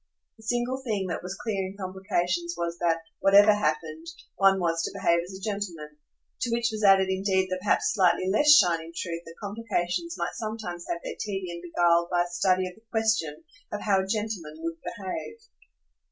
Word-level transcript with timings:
The 0.37 0.41
single 0.47 0.81
thing 0.83 1.05
that 1.09 1.21
was 1.21 1.37
clear 1.39 1.63
in 1.67 1.77
complications 1.79 2.55
was 2.57 2.79
that, 2.79 3.01
whatever 3.19 3.53
happened, 3.53 4.07
one 4.35 4.59
was 4.59 4.81
to 4.81 4.91
behave 4.95 5.19
as 5.27 5.37
a 5.37 5.43
gentleman 5.43 5.99
to 6.39 6.49
which 6.49 6.69
was 6.71 6.83
added 6.83 7.07
indeed 7.07 7.49
the 7.51 7.59
perhaps 7.61 7.93
slightly 7.93 8.27
less 8.27 8.51
shining 8.51 8.93
truth 8.97 9.21
that 9.27 9.35
complications 9.39 10.15
might 10.17 10.33
sometimes 10.33 10.87
have 10.89 11.01
their 11.03 11.17
tedium 11.19 11.61
beguiled 11.61 12.09
by 12.09 12.23
a 12.23 12.27
study 12.27 12.65
of 12.67 12.73
the 12.73 12.81
question 12.89 13.43
of 13.71 13.81
how 13.81 13.99
a 14.01 14.07
gentleman 14.07 14.55
would 14.63 14.77
behave. 14.81 15.37